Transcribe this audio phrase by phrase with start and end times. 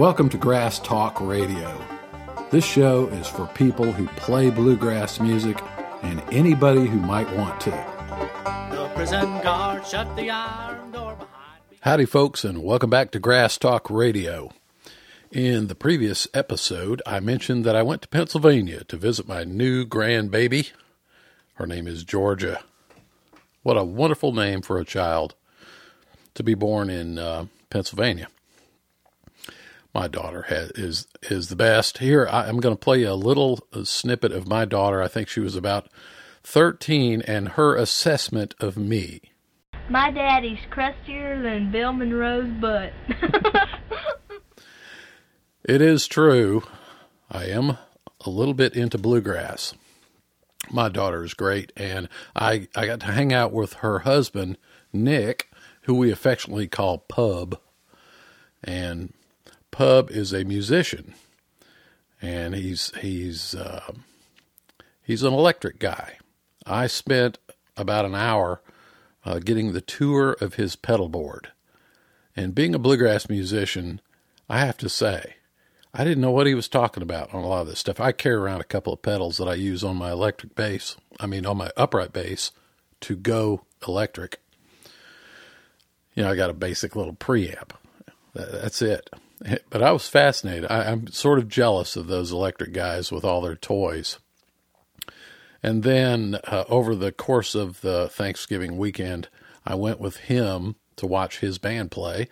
[0.00, 1.78] Welcome to Grass Talk Radio.
[2.50, 5.60] This show is for people who play bluegrass music
[6.00, 7.70] and anybody who might want to.
[7.70, 11.76] The prison guard shut the iron door behind me.
[11.82, 14.50] Howdy, folks, and welcome back to Grass Talk Radio.
[15.30, 19.84] In the previous episode, I mentioned that I went to Pennsylvania to visit my new
[19.84, 20.70] grandbaby.
[21.56, 22.62] Her name is Georgia.
[23.62, 25.34] What a wonderful name for a child
[26.32, 28.28] to be born in uh, Pennsylvania.
[29.94, 31.98] My daughter has, is is the best.
[31.98, 35.02] Here, I, I'm going to play a little uh, snippet of my daughter.
[35.02, 35.88] I think she was about
[36.44, 39.20] 13, and her assessment of me.
[39.88, 42.92] My daddy's crustier than Bill Monroe's butt.
[45.64, 46.62] It is true.
[47.30, 47.76] I am
[48.24, 49.74] a little bit into bluegrass.
[50.70, 54.56] My daughter is great, and I, I got to hang out with her husband,
[54.92, 55.50] Nick,
[55.82, 57.58] who we affectionately call Pub.
[58.64, 59.12] And
[59.70, 61.14] Pub is a musician,
[62.20, 63.92] and he's he's uh,
[65.02, 66.18] he's an electric guy.
[66.66, 67.38] I spent
[67.76, 68.60] about an hour
[69.24, 71.52] uh, getting the tour of his pedal board,
[72.36, 74.00] and being a bluegrass musician,
[74.48, 75.36] I have to say,
[75.92, 78.00] I didn't know what he was talking about on a lot of this stuff.
[78.00, 80.96] I carry around a couple of pedals that I use on my electric bass.
[81.18, 82.52] I mean, on my upright bass
[83.00, 84.40] to go electric.
[86.14, 87.70] You know, I got a basic little preamp.
[88.34, 89.10] That's it.
[89.70, 90.70] But I was fascinated.
[90.70, 94.18] I, I'm sort of jealous of those electric guys with all their toys.
[95.62, 99.28] And then uh, over the course of the Thanksgiving weekend,
[99.66, 102.28] I went with him to watch his band play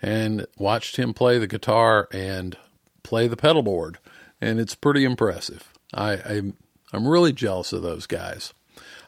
[0.00, 2.56] and watched him play the guitar and
[3.02, 3.98] play the pedal board.
[4.40, 5.72] And it's pretty impressive.
[5.92, 6.56] I, I'm,
[6.92, 8.52] I'm really jealous of those guys.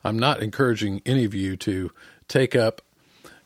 [0.02, 1.92] I'm not encouraging any of you to
[2.26, 2.82] take up,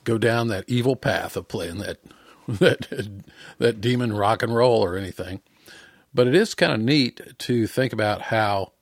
[0.05, 1.99] go down that evil path of playing that
[2.61, 3.23] that
[3.59, 5.41] that demon rock and roll or anything.
[6.13, 8.73] But it is kind of neat to think about how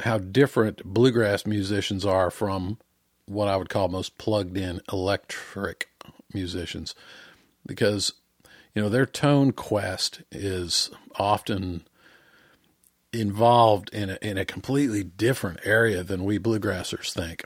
[0.00, 2.78] how different bluegrass musicians are from
[3.26, 5.88] what I would call most plugged in electric
[6.32, 6.94] musicians
[7.64, 8.12] because
[8.74, 11.86] you know their tone quest is often
[13.12, 17.44] involved in a, in a completely different area than we bluegrassers think.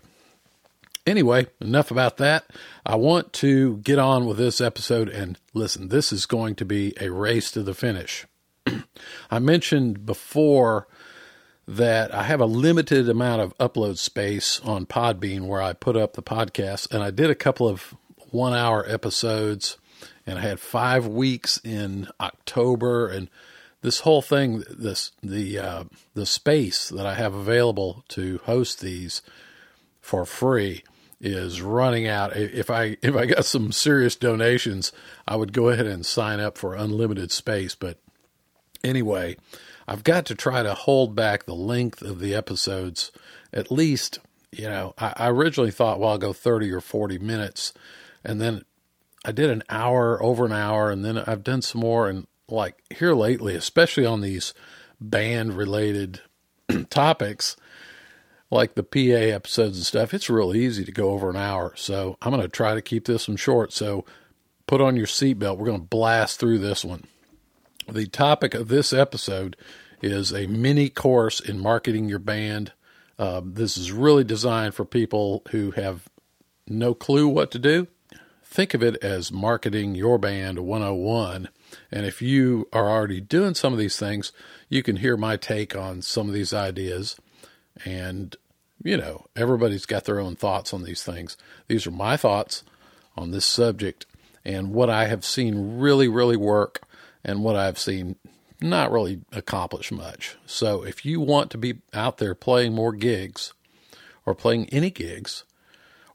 [1.07, 2.45] Anyway, enough about that.
[2.85, 6.95] I want to get on with this episode and listen, this is going to be
[7.01, 8.27] a race to the finish.
[9.31, 10.87] I mentioned before
[11.67, 16.15] that I have a limited amount of upload space on Podbean where I put up
[16.15, 17.95] the podcast, and I did a couple of
[18.31, 19.79] one hour episodes,
[20.27, 23.31] and I had five weeks in October, and
[23.83, 25.85] this whole thing, this the uh,
[26.15, 29.23] the space that I have available to host these
[30.01, 30.83] for free
[31.21, 32.35] is running out.
[32.37, 34.93] If I if I got some serious donations,
[35.29, 37.75] I would go ahead and sign up for unlimited space.
[37.75, 37.99] But
[38.83, 39.37] anyway,
[39.87, 43.13] I've got to try to hold back the length of the episodes.
[43.53, 44.19] At least,
[44.51, 47.75] you know, I, I originally thought, well, I'll go thirty or forty minutes,
[48.25, 48.65] and then
[49.25, 52.09] I did an hour, over an hour, and then I've done some more.
[52.09, 54.55] And like here lately, especially on these
[55.01, 56.21] band related
[56.91, 57.57] topics
[58.51, 61.73] like the PA episodes and stuff, it's real easy to go over an hour.
[61.77, 63.73] So I'm going to try to keep this one short.
[63.73, 64.05] So
[64.67, 65.57] put on your seatbelt.
[65.57, 67.05] We're going to blast through this one.
[67.89, 69.57] The topic of this episode
[70.03, 72.73] is a mini course in marketing your band.
[73.19, 76.09] Uh, this is really designed for people who have
[76.67, 77.87] no clue what to do.
[78.45, 81.49] Think of it as marketing your band 101.
[81.93, 84.33] And if you are already doing some of these things,
[84.69, 87.17] you can hear my take on some of these ideas
[87.85, 88.37] and,
[88.83, 91.37] you know, everybody's got their own thoughts on these things.
[91.69, 92.63] These are my thoughts
[93.17, 94.07] on this subject
[94.45, 96.83] and what I have seen really, really work
[97.25, 98.17] and what I've seen
[98.61, 100.37] not really accomplish much.
[100.47, 103.53] So if you want to be out there playing more gigs
[104.27, 105.45] or playing any gigs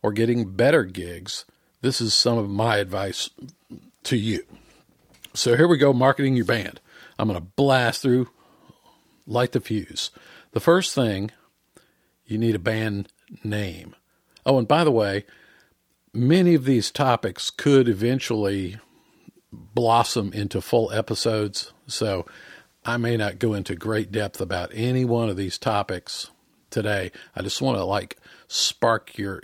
[0.01, 1.45] or getting better gigs,
[1.81, 3.29] this is some of my advice
[4.03, 4.45] to you.
[5.33, 6.79] So here we go marketing your band.
[7.17, 8.29] I'm going to blast through,
[9.27, 10.11] light the fuse.
[10.51, 11.31] The first thing
[12.25, 13.09] you need a band
[13.43, 13.95] name.
[14.45, 15.25] Oh, and by the way,
[16.13, 18.77] many of these topics could eventually
[19.51, 21.73] blossom into full episodes.
[21.87, 22.25] So
[22.83, 26.29] I may not go into great depth about any one of these topics
[26.69, 27.11] today.
[27.35, 28.17] I just want to like
[28.47, 29.41] spark your,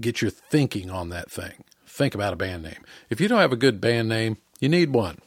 [0.00, 1.64] get your thinking on that thing.
[1.86, 2.84] Think about a band name.
[3.10, 5.18] If you don't have a good band name, you need one.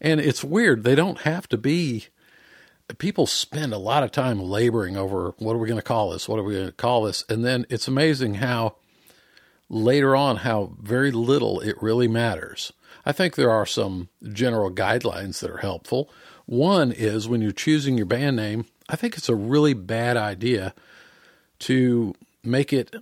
[0.00, 0.82] And it's weird.
[0.82, 2.08] They don't have to be
[2.98, 6.28] people spend a lot of time laboring over what are we going to call this?
[6.28, 7.24] What are we going to call this?
[7.28, 8.76] And then it's amazing how
[9.68, 12.72] later on how very little it really matters.
[13.04, 16.10] I think there are some general guidelines that are helpful.
[16.46, 20.74] One is when you're choosing your band name, I think it's a really bad idea
[21.60, 22.94] to make it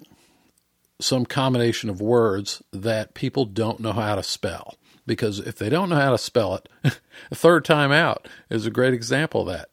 [1.00, 4.76] some combination of words that people don't know how to spell.
[5.06, 6.68] Because if they don't know how to spell it,
[7.30, 9.68] a IIIrd Tyme Out is a great example of that.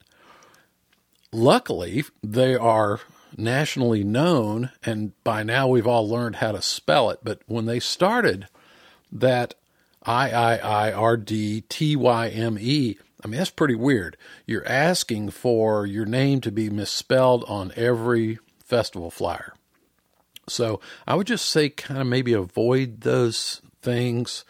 [1.33, 2.99] Luckily, they are
[3.37, 7.19] nationally known, and by now we've all learned how to spell it.
[7.23, 8.47] But when they started
[9.11, 9.55] that
[10.03, 14.17] I I I R D T Y M E, I mean, that's pretty weird.
[14.45, 19.53] You're asking for your name to be misspelled on every festival flyer.
[20.47, 24.43] So I would just say, kind of maybe avoid those things.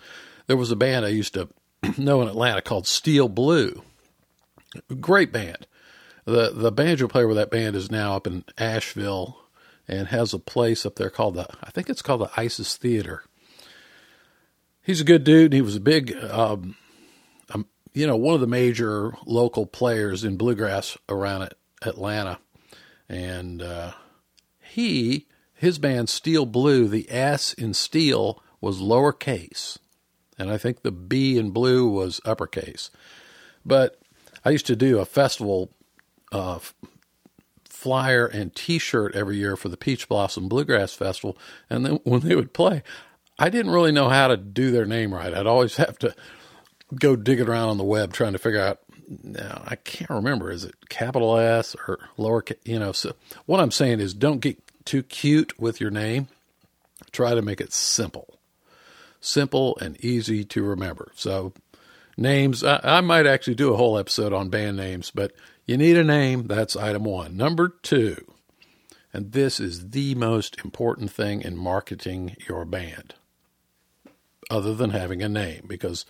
[0.47, 1.49] There was a band I used to
[1.97, 3.83] know in Atlanta called Steel Blue.
[4.99, 5.67] Great band.
[6.25, 9.37] The the banjo player with that band is now up in Asheville
[9.87, 13.23] and has a place up there called the I think it's called the Isis Theater.
[14.83, 15.53] He's a good dude.
[15.53, 16.75] He was a big, um,
[17.53, 21.49] um, you know, one of the major local players in bluegrass around
[21.83, 22.39] Atlanta,
[23.07, 23.91] and uh,
[24.59, 26.87] he his band Steel Blue.
[26.87, 29.77] The S in Steel was lowercase,
[30.37, 32.89] and I think the B in Blue was uppercase.
[33.63, 33.99] But
[34.43, 35.71] I used to do a festival
[36.31, 36.59] uh,
[37.65, 41.37] flyer and T-shirt every year for the Peach Blossom Bluegrass Festival,
[41.69, 42.83] and then when they would play,
[43.39, 45.33] I didn't really know how to do their name right.
[45.33, 46.13] I'd always have to
[46.99, 48.79] go digging around on the web trying to figure out.
[49.23, 50.51] Now I can't remember.
[50.51, 52.43] Is it capital S or lower?
[52.63, 52.91] You know.
[52.91, 56.27] So what I'm saying is, don't get too cute with your name.
[57.11, 58.39] Try to make it simple,
[59.19, 61.11] simple and easy to remember.
[61.15, 61.51] So
[62.15, 62.63] names.
[62.63, 65.33] I, I might actually do a whole episode on band names, but
[65.65, 66.47] you need a name.
[66.47, 67.37] That's item one.
[67.37, 68.25] Number two,
[69.13, 73.13] and this is the most important thing in marketing your band,
[74.49, 76.05] other than having a name, because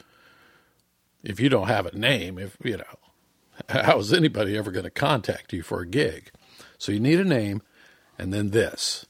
[1.24, 3.00] if you don't have a name, if you know,
[3.70, 6.32] how is anybody ever going to contact you for a gig?
[6.78, 7.62] So you need a name,
[8.18, 9.06] and then this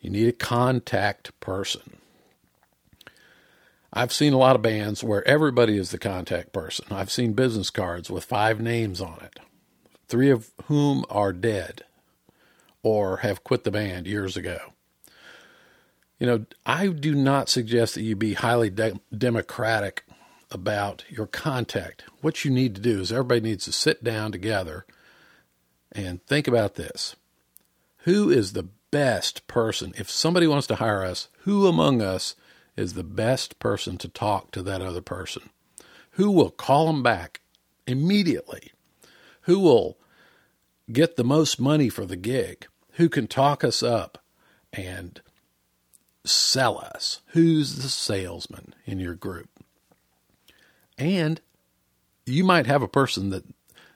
[0.00, 1.98] you need a contact person.
[3.92, 6.86] I've seen a lot of bands where everybody is the contact person.
[6.90, 9.38] I've seen business cards with five names on it
[10.12, 11.84] three of whom are dead
[12.82, 14.58] or have quit the band years ago.
[16.18, 20.04] You know, I do not suggest that you be highly de- democratic
[20.50, 22.04] about your contact.
[22.20, 24.84] What you need to do is everybody needs to sit down together
[25.90, 27.16] and think about this.
[28.00, 29.94] Who is the best person?
[29.96, 32.36] If somebody wants to hire us, who among us
[32.76, 35.48] is the best person to talk to that other person?
[36.12, 37.40] Who will call them back
[37.86, 38.72] immediately?
[39.42, 39.98] Who will
[40.90, 44.22] get the most money for the gig, who can talk us up
[44.72, 45.20] and
[46.24, 49.48] sell us, who's the salesman in your group.
[50.98, 51.40] And
[52.26, 53.44] you might have a person that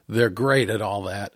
[0.08, 1.34] they're great at all that,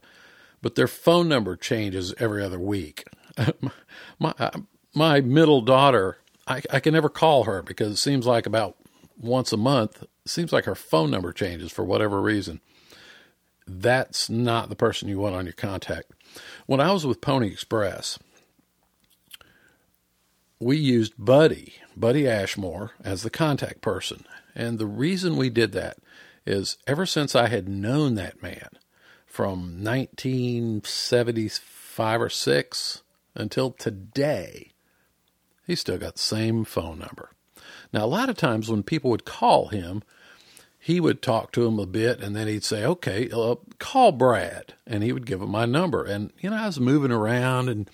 [0.62, 3.04] but their phone number changes every other week.
[4.18, 4.60] my uh,
[4.92, 6.18] my middle daughter,
[6.48, 8.76] I, I can never call her because it seems like about
[9.16, 12.60] once a month, seems like her phone number changes for whatever reason
[13.78, 16.10] that's not the person you want on your contact.
[16.66, 18.18] When I was with Pony Express,
[20.58, 24.26] we used Buddy, Buddy Ashmore, as the contact person.
[24.54, 25.96] And the reason we did that
[26.44, 28.68] is ever since I had known that man
[29.26, 33.02] from 1975 or 6
[33.34, 34.72] until today,
[35.66, 37.30] he still got the same phone number.
[37.92, 40.02] Now, a lot of times when people would call him,
[40.82, 44.72] he would talk to him a bit and then he'd say, okay, uh, call Brad.
[44.86, 46.04] And he would give him my number.
[46.04, 47.88] And, you know, I was moving around and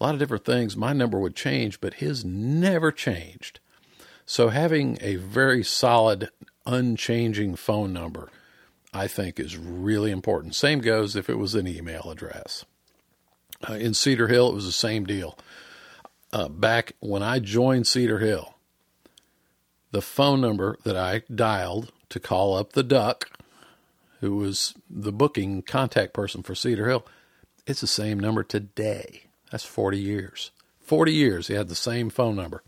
[0.00, 0.76] a lot of different things.
[0.76, 3.58] My number would change, but his never changed.
[4.24, 6.30] So having a very solid,
[6.64, 8.30] unchanging phone number,
[8.92, 10.54] I think, is really important.
[10.54, 12.64] Same goes if it was an email address.
[13.68, 15.36] Uh, in Cedar Hill, it was the same deal.
[16.32, 18.54] Uh, back when I joined Cedar Hill,
[19.90, 23.30] the phone number that I dialed to call up the duck,
[24.20, 27.06] who was the booking contact person for Cedar Hill.
[27.66, 29.24] It's the same number today.
[29.50, 30.50] That's 40 years.
[30.80, 32.62] 40 years he had the same phone number.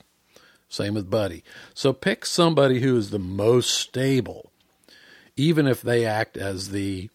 [0.69, 1.45] Same with Buddy.
[1.75, 4.51] So pick somebody who is the most stable,
[5.37, 7.11] even if they act as the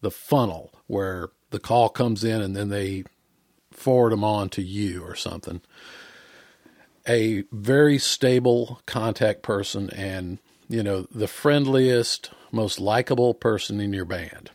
[0.00, 3.04] the funnel where the call comes in and then they
[3.70, 5.60] forward them on to you or something.
[7.08, 14.04] A very stable contact person and you know, the friendliest, most likable person in your
[14.04, 14.50] band.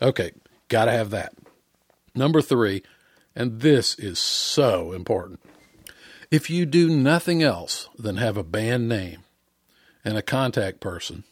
[0.00, 0.32] Okay,
[0.68, 1.34] got to have that.
[2.14, 2.82] Number three,
[3.34, 5.40] and this is so important.
[6.30, 9.24] If you do nothing else than have a band name
[10.04, 11.24] and a contact person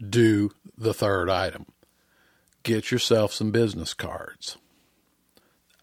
[0.00, 1.66] do the third item.
[2.62, 4.56] Get yourself some business cards.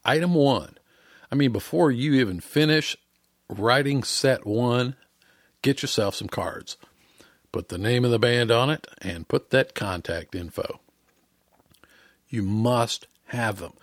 [0.06, 0.78] Item one.
[1.32, 2.98] I mean, before you even finish
[3.50, 4.96] writing set one,
[5.64, 6.78] get yourself some cards.
[7.52, 10.80] Put the name of the band on it and put that contact info.
[12.30, 13.74] You must have them.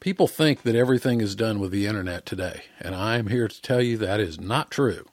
[0.00, 3.80] People think that everything is done with the internet today, and I'm here to tell
[3.80, 5.06] you that is not true.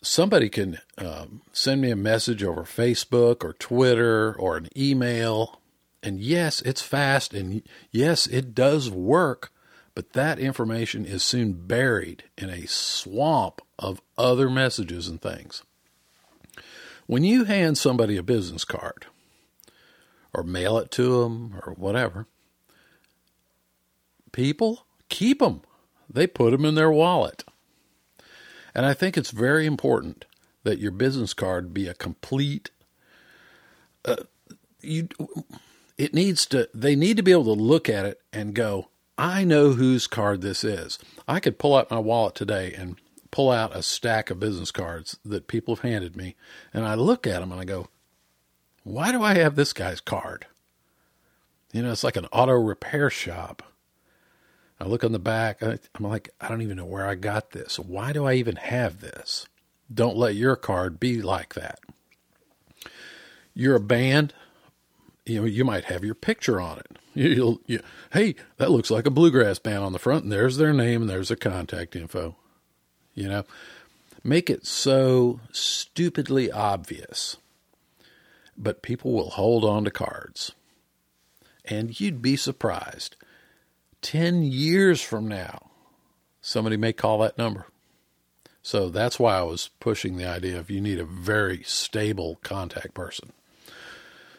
[0.00, 5.60] Somebody can um, send me a message over Facebook or Twitter or an email,
[6.02, 9.52] and yes, it's fast, and yes, it does work,
[9.94, 15.62] but that information is soon buried in a swamp of other messages and things.
[17.06, 19.06] When you hand somebody a business card,
[20.34, 22.26] or mail it to them, or whatever,
[24.32, 25.62] people keep them.
[26.10, 27.44] They put them in their wallet.
[28.74, 30.24] And I think it's very important
[30.64, 32.70] that your business card be a complete.
[34.04, 34.16] Uh,
[34.80, 35.08] you,
[35.96, 36.68] it needs to.
[36.74, 40.40] They need to be able to look at it and go, "I know whose card
[40.42, 42.96] this is." I could pull out my wallet today and
[43.30, 46.36] pull out a stack of business cards that people have handed me,
[46.72, 47.88] and I look at them and I go,
[48.84, 50.46] "Why do I have this guy's card?"
[51.72, 53.62] You know, it's like an auto repair shop.
[54.80, 55.62] I look on the back.
[55.62, 57.78] I, am like, I don't even know where I got this.
[57.78, 59.46] Why do I even have this?
[59.92, 61.80] Don't let your card be like that.
[63.54, 64.34] You're a band.
[65.26, 66.98] You know, you might have your picture on it.
[67.14, 67.80] You'll, you,
[68.12, 71.10] hey, that looks like a bluegrass band on the front, and there's their name, and
[71.10, 72.36] there's their contact info.
[73.18, 73.44] You know,
[74.22, 77.36] make it so stupidly obvious,
[78.56, 80.52] but people will hold on to cards.
[81.64, 83.16] And you'd be surprised
[84.02, 85.70] 10 years from now,
[86.40, 87.66] somebody may call that number.
[88.62, 92.94] So that's why I was pushing the idea of you need a very stable contact
[92.94, 93.32] person.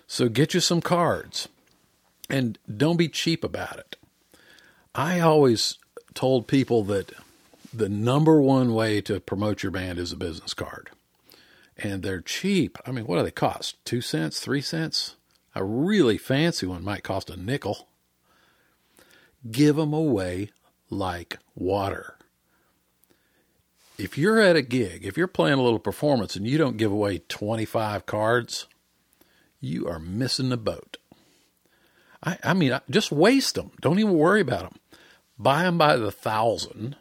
[0.07, 1.49] So get you some cards
[2.29, 3.97] and don't be cheap about it.
[4.95, 5.77] I always
[6.13, 7.11] told people that
[7.73, 10.89] the number one way to promote your band is a business card.
[11.77, 12.77] And they're cheap.
[12.85, 13.83] I mean, what do they cost?
[13.85, 15.15] Two cents, three cents?
[15.55, 17.89] A really fancy one might cost a nickel
[19.49, 20.49] give them away
[20.89, 22.15] like water.
[23.97, 26.91] If you're at a gig, if you're playing a little performance and you don't give
[26.91, 28.65] away 25 cards,
[29.59, 30.97] you are missing the boat.
[32.23, 33.71] I, I mean, just waste them.
[33.81, 34.79] Don't even worry about them.
[35.37, 36.95] Buy them by the thousand.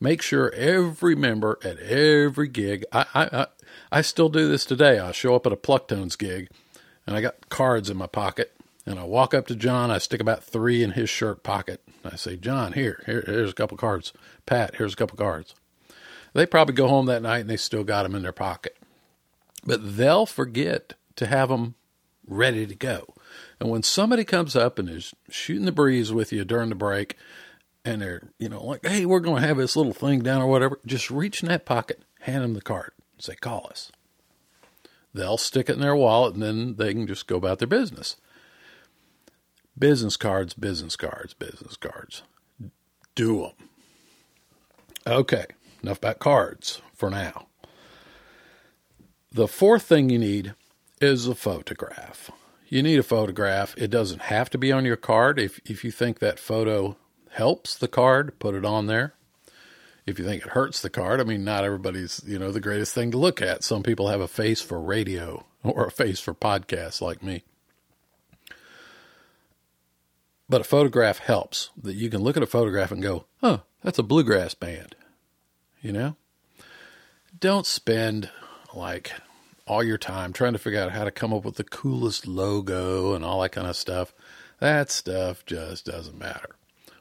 [0.00, 2.84] Make sure every member at every gig.
[2.92, 3.46] I, I,
[3.90, 4.98] I, still do this today.
[4.98, 6.48] I show up at a Plucktones gig,
[7.06, 8.54] and I got cards in my pocket,
[8.86, 9.90] and I walk up to John.
[9.90, 11.82] I stick about three in his shirt pocket.
[12.04, 14.12] I say, John, here, here here's a couple cards.
[14.46, 15.54] Pat, here's a couple cards.
[16.32, 18.76] They probably go home that night and they still got them in their pocket.
[19.64, 21.74] But they'll forget to have them
[22.26, 23.14] ready to go.
[23.60, 27.16] And when somebody comes up and is shooting the breeze with you during the break,
[27.84, 30.46] and they're, you know, like, hey, we're going to have this little thing down or
[30.46, 33.90] whatever, just reach in that pocket, hand them the card, say, call us.
[35.14, 38.16] They'll stick it in their wallet and then they can just go about their business.
[39.78, 42.22] Business cards, business cards, business cards.
[43.14, 43.68] Do them.
[45.06, 45.46] Okay,
[45.82, 47.46] enough about cards for now.
[49.32, 50.54] The fourth thing you need
[51.00, 52.30] is a photograph.
[52.68, 53.74] You need a photograph.
[53.78, 55.38] It doesn't have to be on your card.
[55.38, 56.96] If if you think that photo
[57.32, 59.14] helps the card, put it on there.
[60.06, 62.94] If you think it hurts the card, I mean, not everybody's, you know, the greatest
[62.94, 63.62] thing to look at.
[63.62, 67.42] Some people have a face for radio or a face for podcasts like me.
[70.48, 73.98] But a photograph helps that you can look at a photograph and go, huh, that's
[73.98, 74.96] a bluegrass band.
[75.82, 76.16] You know?
[77.38, 78.30] Don't spend
[78.74, 79.12] like
[79.66, 83.12] all your time trying to figure out how to come up with the coolest logo
[83.12, 84.14] and all that kind of stuff.
[84.58, 86.56] That stuff just doesn't matter.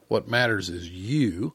[0.08, 1.54] What matters is you,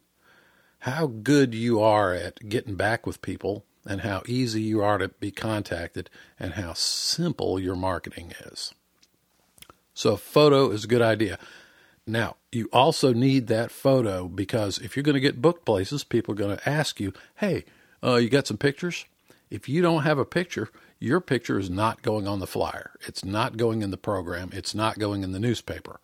[0.80, 5.09] how good you are at getting back with people, and how easy you are to
[5.09, 8.75] be contacted, and how simple your marketing is.
[9.94, 11.38] So, a photo is a good idea.
[12.06, 16.32] Now, you also need that photo because if you're going to get booked places, people
[16.32, 17.64] are going to ask you, hey,
[18.02, 19.04] uh, you got some pictures?
[19.50, 22.92] If you don't have a picture, your picture is not going on the flyer.
[23.06, 24.50] It's not going in the program.
[24.52, 26.00] It's not going in the newspaper.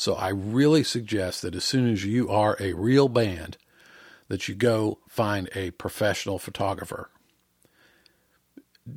[0.00, 3.58] So I really suggest that as soon as you are a real band,
[4.28, 7.10] that you go find a professional photographer.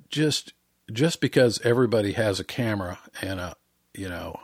[0.08, 0.54] Just
[0.94, 3.58] just because everybody has a camera and a
[3.94, 4.40] you know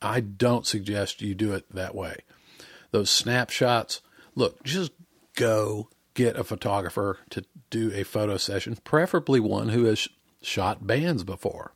[0.00, 2.18] I don't suggest you do it that way.
[2.92, 4.02] Those snapshots,
[4.36, 4.92] look, just
[5.34, 10.06] go get a photographer to do a photo session, preferably one who has
[10.42, 11.72] shot bands before.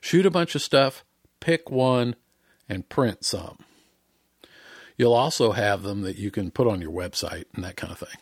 [0.00, 1.04] Shoot a bunch of stuff,
[1.44, 2.16] pick one,
[2.70, 3.58] and print some.
[4.96, 7.98] You'll also have them that you can put on your website and that kind of
[7.98, 8.18] thing.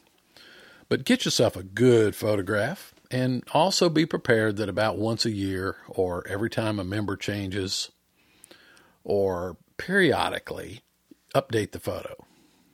[0.88, 5.76] But get yourself a good photograph and also be prepared that about once a year
[5.88, 7.93] or every time a member changes
[9.05, 10.81] or periodically
[11.33, 12.26] update the photo.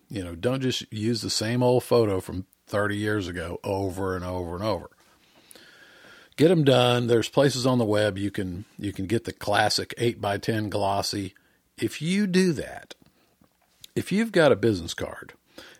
[0.08, 4.24] You know, don't just use the same old photo from 30 years ago over and
[4.24, 4.88] over and over.
[6.38, 7.08] Get them done.
[7.08, 10.70] There's places on the web you can you can get the classic 8 by 10
[10.70, 11.34] glossy.
[11.76, 12.94] If you do that,
[13.96, 15.32] if you've got a business card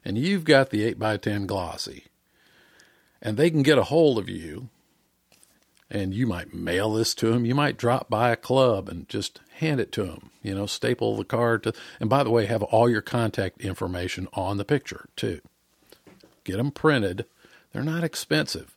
[0.04, 2.06] and you've got the 8 by 10 glossy
[3.22, 4.68] and they can get a hold of you
[5.88, 9.40] and you might mail this to them, you might drop by a club and just
[9.58, 12.64] hand it to them, you know, staple the card to and by the way, have
[12.64, 15.40] all your contact information on the picture too.
[16.42, 17.26] Get them printed.
[17.72, 18.74] They're not expensive.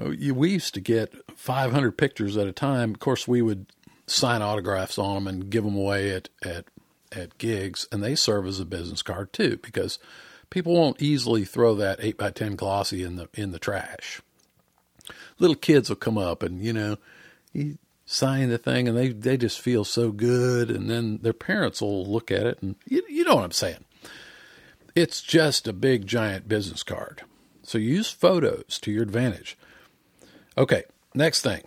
[0.00, 2.92] Oh, we used to get 500 pictures at a time.
[2.92, 3.66] Of course, we would
[4.06, 6.66] sign autographs on them and give them away at, at
[7.12, 9.98] at gigs, and they serve as a business card too, because
[10.50, 14.20] people won't easily throw that eight by ten glossy in the in the trash.
[15.38, 16.96] Little kids will come up and you know,
[17.52, 21.80] you sign the thing, and they they just feel so good, and then their parents
[21.80, 23.84] will look at it, and you, you know what I'm saying.
[24.94, 27.22] It's just a big giant business card.
[27.62, 29.56] So use photos to your advantage.
[30.58, 30.82] Okay,
[31.14, 31.62] next thing.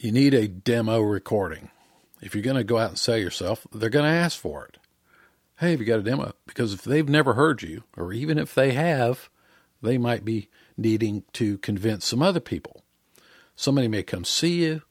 [0.00, 1.70] You need a demo recording
[2.20, 4.78] if you're going to go out and sell yourself, they're going to ask for it.
[5.58, 6.32] Hey, have you got a demo?
[6.46, 9.28] Because if they've never heard you, or even if they have,
[9.82, 12.84] they might be needing to convince some other people.
[13.54, 14.82] Somebody may come see you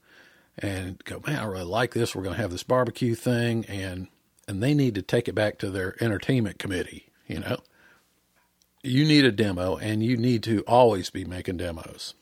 [0.57, 2.15] and go, man, I really like this.
[2.15, 4.07] We're going to have this barbecue thing, and
[4.47, 7.09] and they need to take it back to their entertainment committee.
[7.27, 7.59] You know,
[8.83, 12.13] you need a demo, and you need to always be making demos.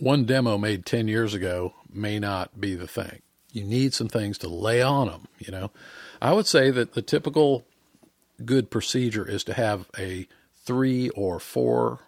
[0.00, 4.38] One demo made ten years ago may not be the thing you need some things
[4.38, 5.70] to lay on them, you know.
[6.20, 7.66] I would say that the typical
[8.44, 10.26] good procedure is to have a
[10.64, 12.00] three or four,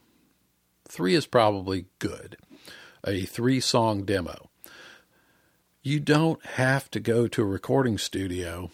[0.89, 2.37] three is probably good,
[3.05, 4.51] a three song demo.
[5.83, 8.71] You don't have to go to a recording studio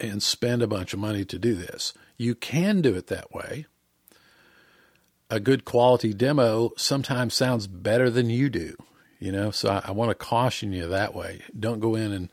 [0.00, 1.94] and spend a bunch of money to do this.
[2.16, 3.66] You can do it that way.
[5.30, 8.76] A good quality demo sometimes sounds better than you do
[9.24, 9.50] you know.
[9.50, 11.40] So I, I want to caution you that way.
[11.58, 12.28] Don't go in and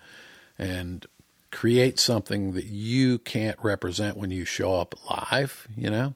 [0.59, 1.05] and
[1.49, 6.15] create something that you can't represent when you show up live, you know.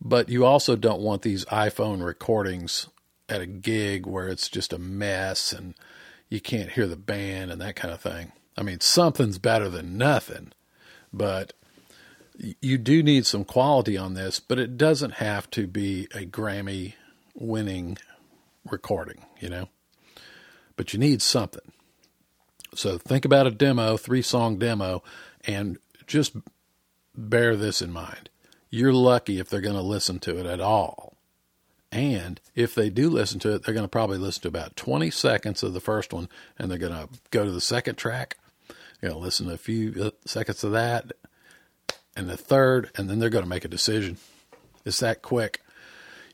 [0.00, 2.88] But you also don't want these iPhone recordings
[3.28, 5.74] at a gig where it's just a mess and
[6.28, 8.32] you can't hear the band and that kind of thing.
[8.56, 10.52] I mean, something's better than nothing,
[11.12, 11.52] but
[12.36, 16.94] you do need some quality on this, but it doesn't have to be a Grammy
[17.34, 17.98] winning
[18.64, 19.68] recording, you know?
[20.76, 21.72] but you need something.
[22.74, 25.02] So think about a demo, three song demo,
[25.44, 26.34] and just
[27.14, 28.30] bear this in mind.
[28.70, 31.16] You're lucky if they're going to listen to it at all.
[31.90, 35.10] And if they do listen to it, they're going to probably listen to about 20
[35.10, 38.38] seconds of the first one, and they're going to go to the second track.
[39.02, 41.12] Going to listen to a few uh, seconds of that,
[42.16, 44.18] and the third, and then they're going to make a decision.
[44.84, 45.62] It's that quick.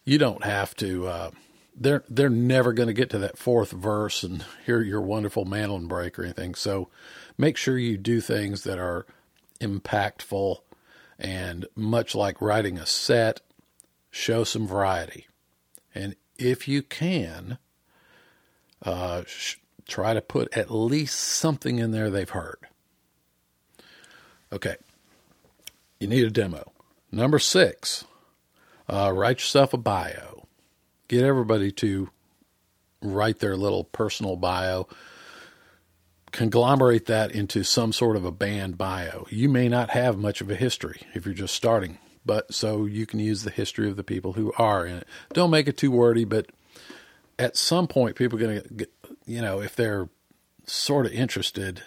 [0.05, 1.07] You don't have to.
[1.07, 1.31] Uh,
[1.81, 5.87] they're they're never going to get to that fourth verse and hear your wonderful mandolin
[5.87, 6.55] break or anything.
[6.55, 6.89] So
[7.37, 9.07] make sure you do things that are
[9.61, 10.59] impactful
[11.19, 13.41] and much like writing a set,
[14.11, 15.27] show some variety.
[15.95, 17.59] And if you can,
[18.83, 22.59] uh, sh- try to put at least something in there they've heard.
[24.53, 24.77] Okay,
[26.01, 26.73] you need a demo.
[27.11, 28.05] Number six,
[28.89, 30.39] uh, write yourself a bio
[31.09, 32.11] get everybody to
[33.03, 34.87] write their little personal bio,
[36.31, 39.27] conglomerate that into some sort of a band bio.
[39.31, 43.07] You may not have much of a history if you're just starting, but so you
[43.07, 45.09] can use the history of the people who are in it.
[45.33, 46.47] Don't make it too wordy, but
[47.39, 48.93] at some point, people are going to, get.
[49.25, 50.09] you know, if they're
[50.67, 51.83] sort of interested,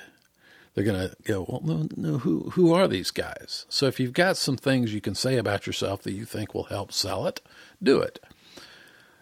[0.73, 3.65] they're going to go, well, no, no, who, who are these guys?
[3.69, 6.65] So if you've got some things you can say about yourself that you think will
[6.65, 7.41] help sell it,
[7.81, 8.19] do it.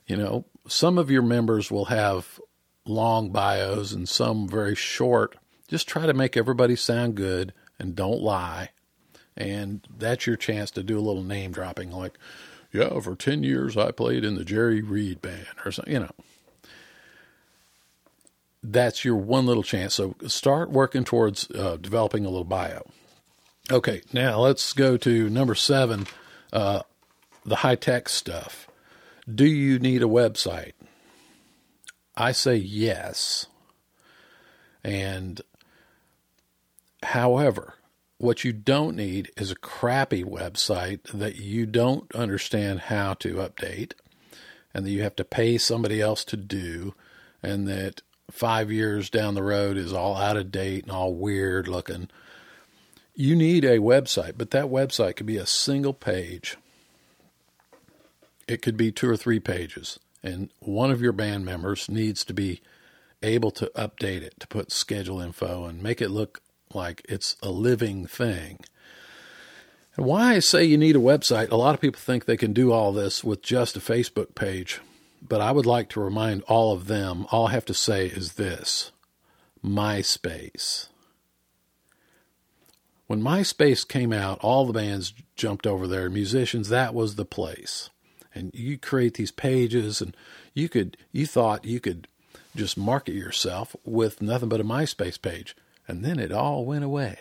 [0.05, 2.39] You know, some of your members will have
[2.85, 5.37] long bios and some very short.
[5.67, 8.69] Just try to make everybody sound good and don't lie.
[9.35, 12.17] And that's your chance to do a little name dropping like,
[12.71, 16.11] yeah, for 10 years I played in the Jerry Reed band or something, you know.
[18.61, 19.95] That's your one little chance.
[19.95, 22.85] So start working towards uh, developing a little bio.
[23.71, 26.07] Okay, now let's go to number seven.
[26.51, 26.81] Uh,
[27.45, 28.67] the high tech stuff.
[29.33, 30.73] Do you need a website?
[32.17, 33.45] I say yes.
[34.83, 35.41] And
[37.03, 37.75] however,
[38.17, 43.93] what you don't need is a crappy website that you don't understand how to update
[44.73, 46.93] and that you have to pay somebody else to do
[47.41, 51.67] and that five years down the road is all out of date and all weird
[51.67, 52.09] looking.
[53.15, 56.57] You need a website, but that website could be a single page.
[58.47, 62.33] It could be two or three pages, and one of your band members needs to
[62.33, 62.61] be
[63.21, 66.41] able to update it, to put schedule info and make it look
[66.73, 68.59] like it's a living thing.
[69.95, 72.53] And why I say you need a website, a lot of people think they can
[72.53, 74.79] do all this with just a Facebook page.
[75.21, 78.33] But I would like to remind all of them all I have to say is
[78.33, 78.91] this
[79.63, 80.87] MySpace.
[83.07, 87.89] When MySpace came out, all the bands jumped over there, musicians, that was the place.
[88.35, 90.15] And you create these pages and
[90.53, 92.07] you could you thought you could
[92.55, 95.55] just market yourself with nothing but a MySpace page.
[95.87, 97.17] And then it all went away.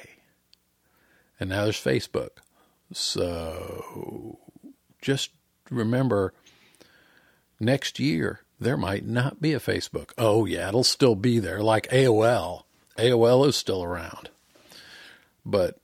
[1.41, 2.31] And now there's Facebook.
[2.93, 4.39] So
[5.01, 5.31] just
[5.71, 6.35] remember
[7.61, 10.11] next year there might not be a Facebook.
[10.19, 12.65] Oh, yeah, it'll still be there, like AOL.
[12.97, 14.31] AOL is still around.
[15.45, 15.79] But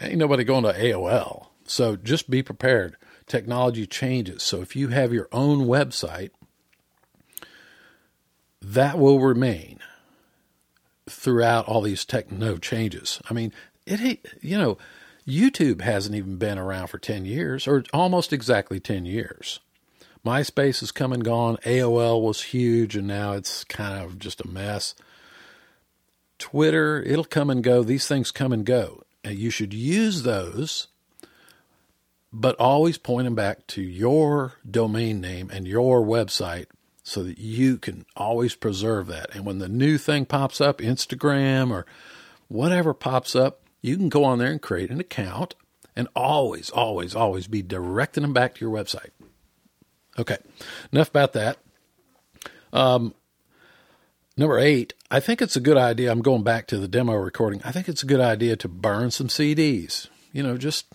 [0.00, 1.48] ain't nobody going to AOL.
[1.64, 2.96] So just be prepared.
[3.26, 4.42] Technology changes.
[4.42, 6.30] So if you have your own website,
[8.62, 9.78] that will remain
[11.08, 13.20] throughout all these techno changes.
[13.28, 13.52] I mean,
[13.86, 14.78] it you know,
[15.26, 19.60] YouTube hasn't even been around for 10 years or almost exactly 10 years.
[20.24, 21.56] MySpace has come and gone.
[21.64, 24.94] AOL was huge, and now it's kind of just a mess.
[26.38, 27.82] Twitter, it'll come and go.
[27.82, 29.02] These things come and go.
[29.22, 30.88] And you should use those,
[32.32, 36.66] but always point them back to your domain name and your website
[37.02, 39.34] so that you can always preserve that.
[39.34, 41.86] And when the new thing pops up, Instagram or
[42.48, 45.54] whatever pops up, you can go on there and create an account
[45.96, 49.10] and always, always, always be directing them back to your website.
[50.20, 50.36] Okay,
[50.92, 51.56] enough about that.
[52.74, 53.14] Um,
[54.36, 56.12] number eight, I think it's a good idea.
[56.12, 57.62] I'm going back to the demo recording.
[57.64, 60.92] I think it's a good idea to burn some CDs, you know, just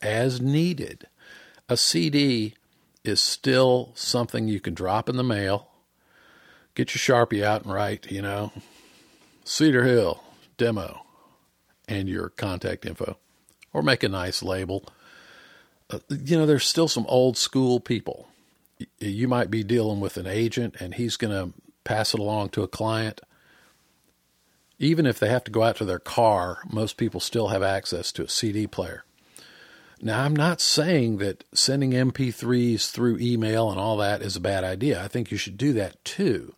[0.00, 1.06] as needed.
[1.68, 2.54] A CD
[3.04, 5.68] is still something you can drop in the mail,
[6.74, 8.50] get your Sharpie out and write, you know,
[9.44, 10.22] Cedar Hill
[10.56, 11.04] demo
[11.86, 13.18] and your contact info,
[13.74, 14.86] or make a nice label.
[15.90, 18.27] Uh, you know, there's still some old school people
[18.98, 21.52] you might be dealing with an agent and he's going to
[21.84, 23.20] pass it along to a client.
[24.78, 28.12] Even if they have to go out to their car, most people still have access
[28.12, 29.04] to a CD player.
[30.00, 34.62] Now, I'm not saying that sending MP3s through email and all that is a bad
[34.62, 35.02] idea.
[35.02, 36.54] I think you should do that too.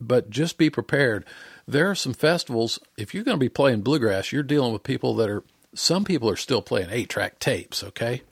[0.00, 1.24] But just be prepared.
[1.66, 5.14] There are some festivals, if you're going to be playing bluegrass, you're dealing with people
[5.16, 5.42] that are,
[5.74, 8.22] some people are still playing eight track tapes, okay?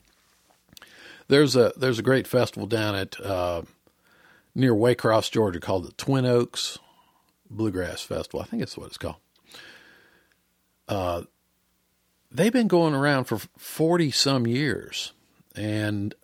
[1.29, 3.61] There's a there's a great festival down at uh,
[4.55, 6.79] near Waycross, Georgia, called the Twin Oaks
[7.49, 8.41] Bluegrass Festival.
[8.41, 9.17] I think it's what it's called.
[10.87, 11.21] Uh,
[12.31, 15.13] they've been going around for forty some years,
[15.55, 16.15] and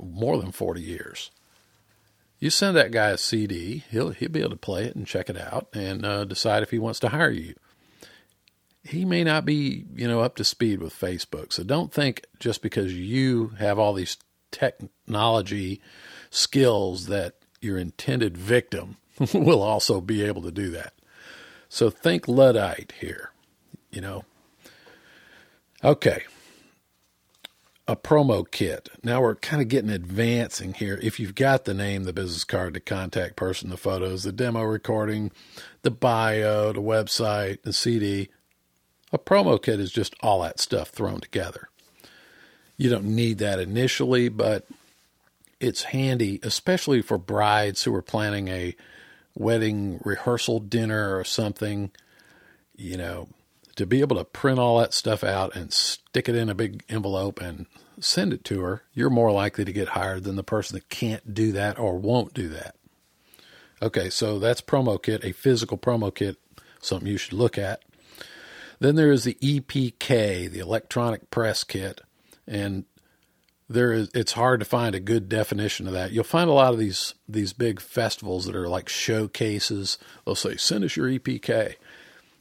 [0.00, 1.30] more than forty years.
[2.38, 5.28] You send that guy a CD, he'll he'll be able to play it and check
[5.28, 7.54] it out and uh, decide if he wants to hire you
[8.82, 11.52] he may not be, you know, up to speed with Facebook.
[11.52, 14.16] So don't think just because you have all these
[14.50, 15.80] technology
[16.30, 18.96] skills that your intended victim
[19.34, 20.94] will also be able to do that.
[21.68, 23.30] So think Luddite here,
[23.90, 24.24] you know.
[25.84, 26.24] Okay.
[27.86, 28.88] A promo kit.
[29.02, 30.98] Now we're kind of getting advancing here.
[31.02, 34.62] If you've got the name, the business card, the contact person, the photos, the demo
[34.62, 35.32] recording,
[35.82, 38.30] the bio, the website, the CD,
[39.12, 41.68] a promo kit is just all that stuff thrown together.
[42.76, 44.66] You don't need that initially, but
[45.60, 48.74] it's handy, especially for brides who are planning a
[49.34, 51.90] wedding rehearsal dinner or something,
[52.76, 53.28] you know,
[53.76, 56.82] to be able to print all that stuff out and stick it in a big
[56.88, 57.66] envelope and
[57.98, 61.34] send it to her, you're more likely to get hired than the person that can't
[61.34, 62.74] do that or won't do that.
[63.82, 66.36] Okay, so that's promo kit, a physical promo kit,
[66.80, 67.82] something you should look at.
[68.80, 72.00] Then there is the EPK, the electronic press kit,
[72.46, 72.84] and
[73.68, 76.12] there is it's hard to find a good definition of that.
[76.12, 79.98] You'll find a lot of these these big festivals that are like showcases.
[80.24, 81.74] They'll say, "Send us your EPK,"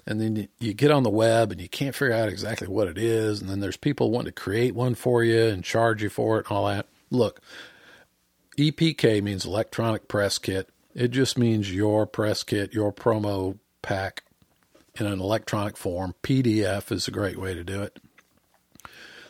[0.08, 2.88] and then you, you get on the web and you can't figure out exactly what
[2.88, 6.10] it is, and then there's people wanting to create one for you and charge you
[6.10, 6.88] for it and all that.
[7.12, 7.42] Look,
[8.58, 10.70] EPK means electronic press kit.
[10.96, 14.24] It just means your press kit, your promo pack
[15.00, 16.16] in an electronic form.
[16.24, 18.00] PDF is a great way to do it.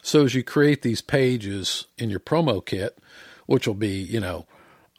[0.02, 2.98] So as you create these pages in your promo kit,
[3.46, 4.48] which will be, you know,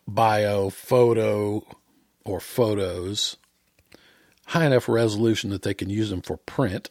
[0.06, 1.64] bio, photo,
[2.24, 3.36] or photos,
[4.48, 6.90] high enough resolution that they can use them for print,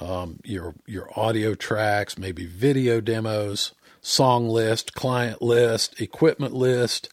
[0.00, 7.08] um, your your audio tracks, maybe video demos, song list, client list, equipment list,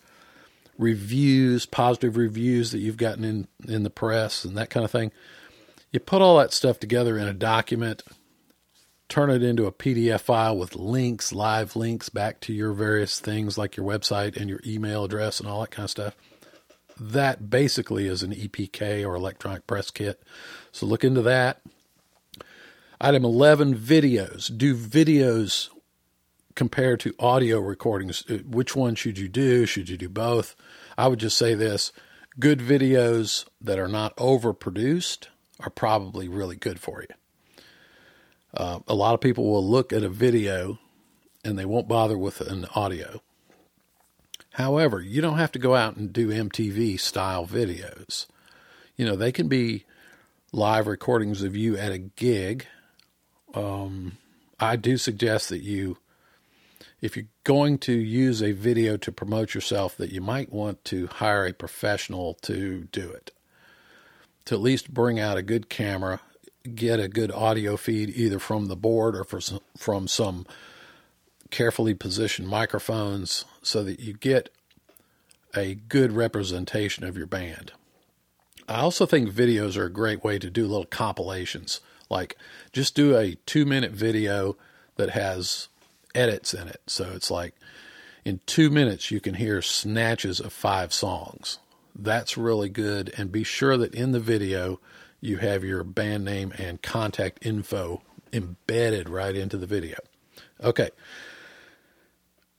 [0.78, 5.12] reviews, positive reviews that you've gotten in in the press and that kind of thing.
[5.92, 8.02] You put all that stuff together in a document,
[9.10, 13.58] turn it into a PDF file with links, live links back to your various things
[13.58, 16.16] like your website and your email address and all that kind of stuff.
[16.98, 20.24] That basically is an EPK or electronic press kit.
[20.72, 21.62] So look into that.
[23.02, 24.56] Item 11 videos.
[24.56, 25.70] Do videos
[26.56, 28.24] compare to audio recordings?
[28.30, 29.66] Uh, which one should you do?
[29.66, 30.56] Should you do both?
[30.98, 31.92] I would just say this
[32.40, 35.28] good videos that are not overproduced
[35.62, 37.16] are probably really good for you.
[38.54, 40.80] Uh, a lot of people will look at a video
[41.44, 43.22] and they won't bother with an audio.
[44.54, 48.26] However, you don't have to go out and do MTV style videos.
[48.98, 49.86] You know, they can be
[50.52, 52.68] live recordings of you at a gig.
[53.54, 54.18] Um,
[54.60, 55.98] I do suggest that you,
[57.00, 61.08] if you're going to use a video to promote yourself, that you might want to
[61.08, 63.32] hire a professional to do it.
[64.46, 66.20] To at least bring out a good camera,
[66.76, 69.24] get a good audio feed either from the board or
[69.78, 70.46] from some
[71.50, 74.50] carefully positioned microphones so that you get
[75.56, 77.74] a good representation of your band.
[78.68, 81.82] I also think videos are a great way to do little compilations.
[82.10, 82.38] Like
[82.72, 84.56] just do a two minute video
[84.96, 85.68] that has
[86.16, 86.82] edits in it.
[86.88, 87.56] So it's like
[88.24, 91.60] in two minutes you can hear snatches of five songs.
[91.96, 93.14] That's really good.
[93.18, 94.80] And be sure that in the video
[95.20, 98.02] you have your band name and contact info
[98.34, 99.98] embedded right into the video.
[100.64, 100.90] Okay.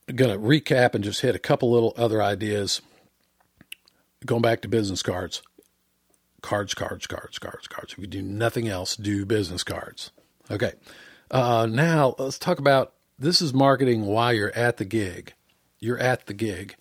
[0.07, 2.81] I'm going to recap and just hit a couple little other ideas.
[4.25, 5.41] Going back to business cards.
[6.41, 7.93] Cards, cards, cards, cards, cards.
[7.93, 10.11] If you do nothing else, do business cards.
[10.51, 10.73] Okay.
[11.31, 15.33] Uh, now let's talk about this is marketing while you're at the gig.
[15.79, 16.75] You're at the gig.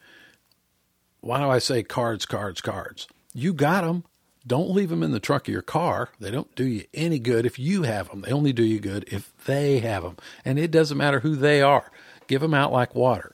[1.23, 3.07] Why do I say cards, cards, cards?
[3.33, 4.05] You got them.
[4.45, 6.11] Don't leave them in the trunk of your car.
[6.19, 8.23] They don't do you any good if you have them.
[8.23, 10.17] They only do you good if they have them.
[10.45, 11.93] And it doesn't matter who they are.
[12.27, 13.33] Give them out like water.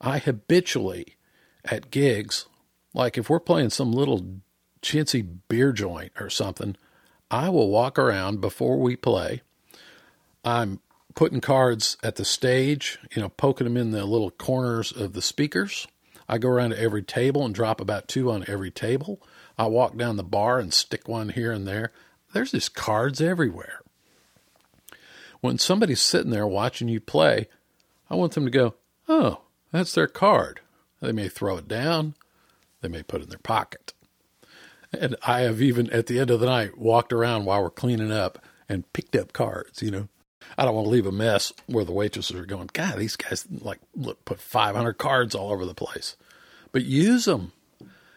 [0.00, 1.16] I habitually,
[1.62, 2.46] at gigs,
[2.94, 4.40] like if we're playing some little
[4.80, 6.74] chintzy beer joint or something,
[7.30, 9.42] I will walk around before we play.
[10.42, 10.80] I'm
[11.14, 15.22] putting cards at the stage, you know, poking them in the little corners of the
[15.22, 15.86] speakers.
[16.28, 19.20] I go around to every table and drop about two on every table.
[19.58, 21.92] I walk down the bar and stick one here and there.
[22.32, 23.80] There's just cards everywhere.
[25.40, 27.48] When somebody's sitting there watching you play,
[28.08, 28.74] I want them to go,
[29.08, 30.60] oh, that's their card.
[31.00, 32.14] They may throw it down,
[32.80, 33.92] they may put it in their pocket.
[34.92, 38.12] And I have even at the end of the night walked around while we're cleaning
[38.12, 40.08] up and picked up cards, you know.
[40.56, 43.46] I don't want to leave a mess where the waitresses are going, God, these guys
[43.50, 46.16] like look, put 500 cards all over the place.
[46.72, 47.52] But use them.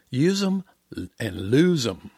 [0.10, 0.64] Use them
[1.20, 2.12] and lose them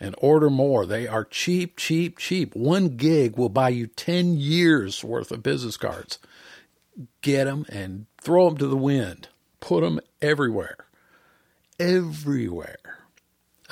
[0.00, 0.84] and order more.
[0.84, 2.54] They are cheap, cheap, cheap.
[2.56, 6.18] One gig will buy you 10 years worth of business cards
[7.20, 9.28] get them and throw them to the wind.
[9.60, 10.76] Put them everywhere.
[11.78, 13.01] Everywhere.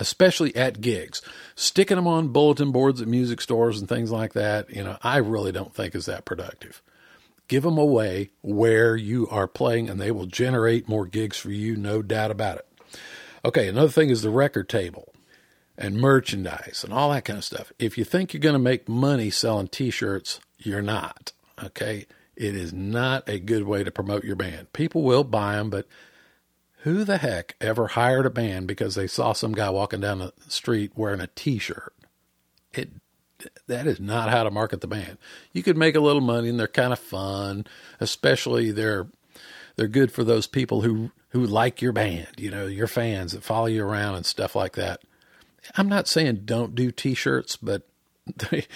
[0.00, 1.22] Especially at gigs.
[1.54, 5.18] Sticking them on bulletin boards at music stores and things like that, you know, I
[5.18, 6.82] really don't think is that productive.
[7.46, 11.76] Give them away where you are playing and they will generate more gigs for you,
[11.76, 12.66] no doubt about it.
[13.44, 15.12] Okay, another thing is the record table
[15.76, 17.72] and merchandise and all that kind of stuff.
[17.78, 21.32] If you think you're going to make money selling t shirts, you're not.
[21.62, 22.06] Okay.
[22.36, 24.72] It is not a good way to promote your band.
[24.72, 25.86] People will buy them, but
[26.82, 30.32] who the heck ever hired a band because they saw some guy walking down the
[30.48, 31.92] street wearing a t-shirt?
[32.72, 32.90] It
[33.66, 35.16] that is not how to market the band.
[35.52, 37.66] You could make a little money and they're kind of fun,
[37.98, 39.06] especially they're
[39.76, 43.44] they're good for those people who who like your band, you know, your fans that
[43.44, 45.00] follow you around and stuff like that.
[45.76, 47.86] I'm not saying don't do t-shirts, but
[48.50, 48.66] they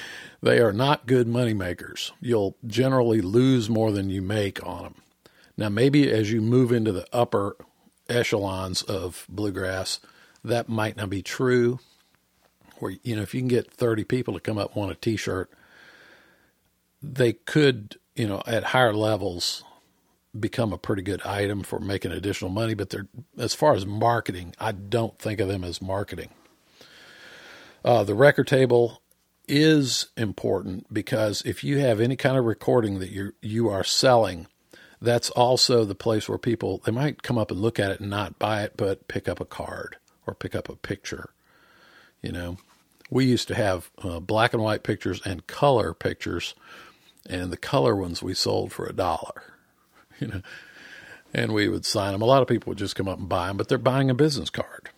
[0.42, 2.12] they are not good money makers.
[2.20, 4.94] You'll generally lose more than you make on them.
[5.56, 7.56] Now, maybe as you move into the upper
[8.08, 10.00] echelons of bluegrass,
[10.44, 11.78] that might not be true.
[12.78, 15.50] where you know if you can get 30 people to come up want a t-shirt
[17.02, 19.64] they could you know at higher levels
[20.38, 24.54] become a pretty good item for making additional money but they're as far as marketing
[24.60, 26.30] i don't think of them as marketing
[27.84, 29.02] uh, the record table
[29.46, 34.46] is important because if you have any kind of recording that you you are selling
[35.00, 38.10] that's also the place where people they might come up and look at it and
[38.10, 41.30] not buy it but pick up a card or pick up a picture
[42.22, 42.56] you know
[43.10, 46.54] we used to have uh, black and white pictures and color pictures,
[47.28, 49.54] and the color ones we sold for a dollar,
[50.20, 50.42] you know,
[51.32, 52.22] and we would sign them.
[52.22, 54.14] A lot of people would just come up and buy them, but they're buying a
[54.14, 54.90] business card.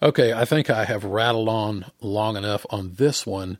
[0.00, 3.58] Okay, I think I have rattled on long enough on this one.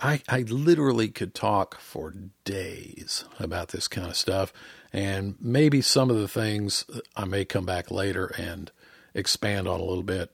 [0.00, 4.52] I, I literally could talk for days about this kind of stuff,
[4.92, 6.84] and maybe some of the things
[7.16, 8.70] I may come back later and
[9.12, 10.30] expand on a little bit.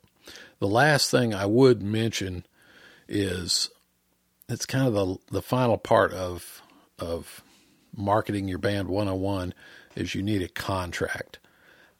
[0.58, 2.44] The last thing I would mention
[3.08, 3.70] is
[4.48, 6.62] it's kind of the the final part of
[6.98, 7.42] of
[7.96, 9.54] marketing your band 101
[9.96, 11.38] is you need a contract.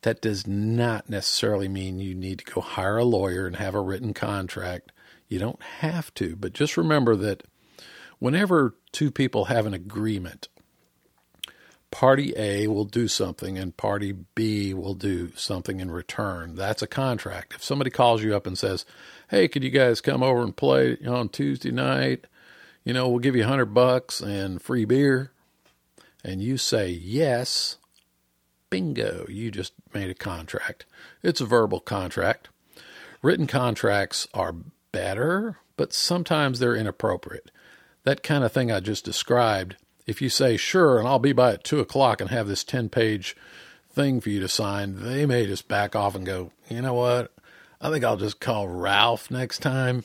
[0.03, 3.81] That does not necessarily mean you need to go hire a lawyer and have a
[3.81, 4.93] written contract.
[5.29, 7.45] You don't have to, but just remember that
[8.19, 10.49] whenever two people have an agreement
[11.95, 16.57] party A will do something and party B will do something in return.
[16.57, 17.55] That's a contract.
[17.55, 18.85] If somebody calls you up and says,
[19.29, 22.27] "Hey, could you guys come over and play on Tuesday night?
[22.83, 25.31] You know, we'll give you a hundred bucks and free beer,"
[26.25, 27.77] and you say yes,
[28.71, 30.87] bingo, you just made a contract.
[31.23, 32.49] It's a verbal contract.
[33.23, 34.57] Written contracts are
[34.91, 37.53] better, but sometimes they're inappropriate.
[38.05, 41.55] That kind of thing I just described if you say sure and I'll be by
[41.55, 43.37] at two o'clock and have this 10 page
[43.91, 47.33] thing for you to sign, they may just back off and go, you know what?
[47.81, 50.05] I think I'll just call Ralph next time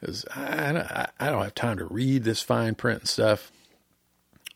[0.00, 3.52] because I, I don't have time to read this fine print and stuff.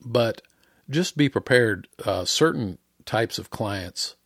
[0.04, 0.42] But
[0.90, 1.88] just be prepared.
[2.04, 4.16] Uh, certain types of clients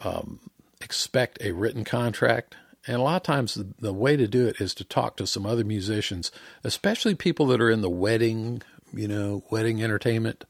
[0.00, 0.40] um,
[0.80, 2.56] expect a written contract.
[2.86, 5.46] And a lot of times, the, way to do it is to talk to some
[5.46, 6.32] other musicians,
[6.64, 10.44] especially people that are in the wedding you know, wedding entertainment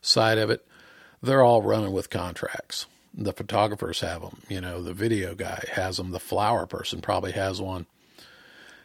[0.00, 0.66] side of it,
[1.22, 2.86] they're all running with contracts.
[3.14, 7.32] The photographers have them, you know, the video guy has them, the flower person probably
[7.32, 7.86] has one.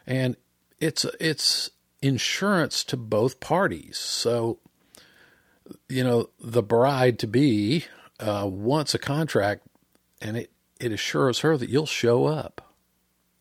[0.07, 0.37] And
[0.79, 1.69] it's it's
[2.01, 3.97] insurance to both parties.
[3.97, 4.59] So
[5.89, 7.85] you know, the bride to be
[8.19, 9.63] uh, wants a contract
[10.21, 12.70] and it, it assures her that you'll show up,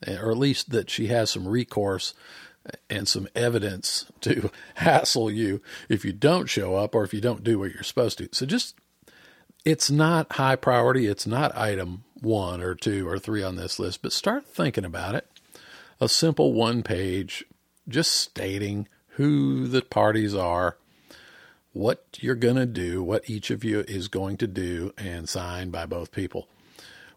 [0.06, 2.14] or at least that she has some recourse
[2.88, 7.44] and some evidence to hassle you if you don't show up or if you don't
[7.44, 8.28] do what you're supposed to.
[8.32, 8.74] So just
[9.64, 14.02] it's not high priority, it's not item 1 or 2 or 3 on this list,
[14.02, 15.26] but start thinking about it.
[16.00, 17.44] A simple one page
[17.88, 20.76] just stating who the parties are,
[21.72, 25.72] what you're going to do, what each of you is going to do and signed
[25.72, 26.48] by both people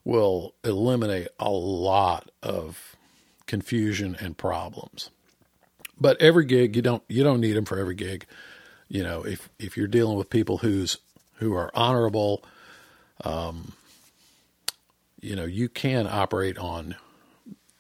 [0.04, 2.96] will eliminate a lot of
[3.46, 5.10] confusion and problems.
[6.00, 8.26] But every gig you don't you don't need them for every gig.
[8.90, 10.98] You know, if if you're dealing with people who's
[11.36, 12.44] who are honorable,
[13.24, 13.74] um,
[15.22, 16.96] you know, you can operate on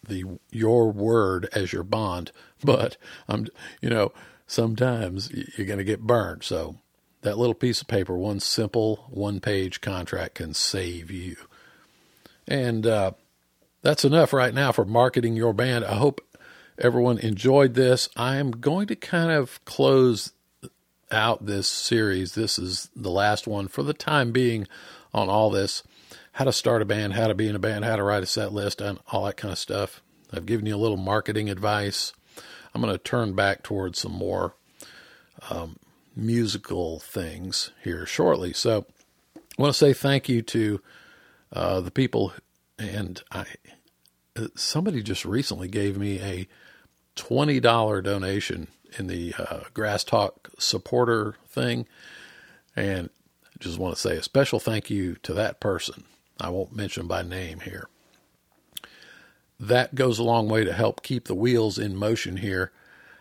[0.08, 2.32] the your word as your bond.
[2.66, 2.96] But
[3.28, 3.48] I'm,
[3.82, 4.14] you know,
[4.48, 6.44] sometimes you're going to get burned.
[6.44, 6.78] So
[7.24, 11.36] that little piece of paper, one simple one page contract, can save you.
[12.48, 13.12] And uh,
[13.82, 15.86] that's enough right now for marketing your band.
[15.86, 16.22] I hope
[16.78, 18.10] everyone enjoyed this.
[18.16, 20.32] I am going to kind of close
[21.12, 22.34] out this series.
[22.34, 24.68] This is the last one for the time being
[25.14, 25.84] on all this
[26.34, 28.28] how to start a band, how to be in a band, how to write a
[28.28, 30.02] set list, and all that kind of stuff.
[30.32, 32.12] I've given you a little marketing advice.
[32.74, 34.56] I'm going to turn back towards some more
[35.52, 35.78] um,
[36.16, 38.52] musical things here shortly.
[38.52, 38.86] So
[39.36, 40.82] I want to say thank you to
[41.54, 42.34] uh, the people,
[42.78, 43.45] and I
[44.56, 46.47] somebody just recently gave me a
[47.16, 51.88] $20 donation in the uh, Grass Talk supporter thing.
[52.76, 53.10] And
[53.45, 56.04] I just want to say a special thank you to that person.
[56.39, 57.88] I won't mention by name here.
[59.60, 62.72] That goes a long way to help keep the wheels in motion here.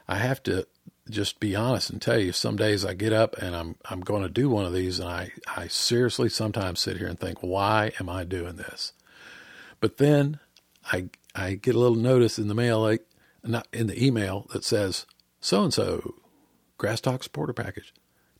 [0.08, 0.66] I have to
[1.10, 4.22] just be honest and tell you some days I get up and I'm I'm going
[4.22, 7.92] to do one of these and I I seriously sometimes sit here and think why
[7.98, 8.92] am I doing this?
[9.80, 10.38] But then
[10.84, 13.04] I I get a little notice in the mail like
[13.42, 15.06] not in the email that says
[15.40, 16.14] so and so
[16.78, 17.92] grass talk supporter package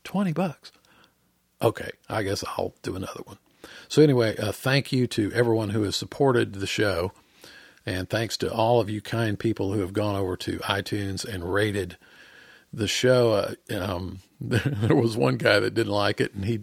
[0.05, 0.71] 20 bucks.
[1.61, 3.37] Okay i guess i'll do another one.
[3.89, 7.11] So anyway uh, thank you to everyone who has supported the show.
[7.85, 11.53] And thanks to all of you kind people who have gone over to iTunes and
[11.53, 11.97] rated
[12.73, 13.33] the show.
[13.33, 16.61] Uh, um, there was one guy that didn't like it, and he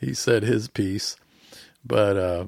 [0.00, 1.16] he said his piece,
[1.84, 2.46] but uh,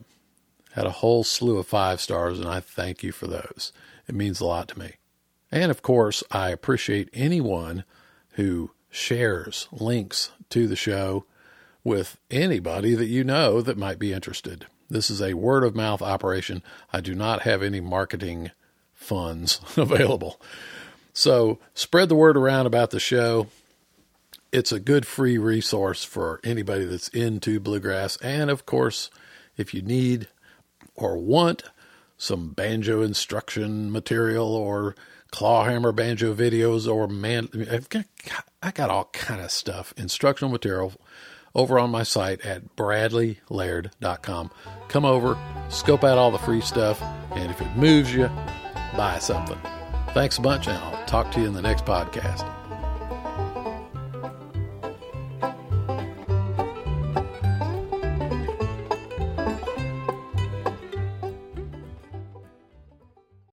[0.73, 3.73] had a whole slew of five stars, and I thank you for those.
[4.09, 4.95] It means a lot to me.
[5.53, 7.85] And of course, I appreciate anyone
[8.33, 11.27] who shares links to the show
[11.85, 14.67] with anybody that you know that might be interested.
[14.91, 16.63] This is a word of mouth operation.
[16.93, 18.51] I do not have any marketing
[18.93, 20.41] funds available.
[21.15, 23.47] So spread the word around about the show.
[24.53, 28.17] It's a good free resource for anybody that's into bluegrass.
[28.19, 29.11] And of course,
[29.57, 30.27] if you need
[30.97, 31.63] or want
[32.17, 34.95] some banjo instruction material or
[35.31, 38.05] clawhammer banjo videos or man I've got,
[38.63, 40.93] I got all kind of stuff instructional material
[41.57, 44.51] over on my site at bradleylaird.com
[44.87, 45.37] come over
[45.71, 47.03] scope out all the free stuff
[47.33, 48.31] and if it moves you
[48.97, 49.59] buy something
[50.15, 52.64] thanks a bunch and i'll talk to you in the next podcast